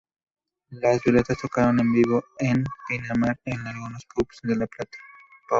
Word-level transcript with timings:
Las 0.71 0.99
Violetas 1.03 1.37
tocaron 1.39 1.79
en 1.79 1.93
vivo 1.93 2.23
en 2.39 2.63
Pinamar 2.87 3.37
y 3.45 3.51
en 3.51 3.67
algunos 3.67 4.03
pubs 4.15 4.39
de 4.41 4.55
La 4.55 4.65
Plata. 4.65 4.97